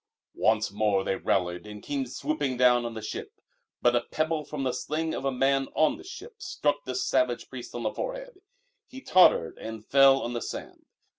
Once 0.41 0.71
more 0.71 1.03
they 1.03 1.15
rallied 1.15 1.67
and 1.67 1.83
came 1.83 2.07
swooping 2.07 2.57
down 2.57 2.85
on 2.85 2.95
the 2.95 3.03
ship. 3.03 3.33
But 3.83 3.95
a 3.95 4.01
pebble 4.01 4.43
from 4.43 4.63
the 4.63 4.71
sling 4.73 5.13
of 5.13 5.25
a 5.25 5.31
man 5.31 5.67
on 5.75 5.97
the 5.97 6.03
ship 6.03 6.41
struck 6.41 6.85
the 6.85 6.95
savage 6.95 7.47
priest 7.51 7.75
on 7.75 7.83
the 7.83 7.93
forehead; 7.93 8.41
he 8.87 8.99
tottered 8.99 9.59
and 9.59 9.85
fell 9.85 10.19
on 10.23 10.33
the 10.33 10.41
sand. 10.41 10.87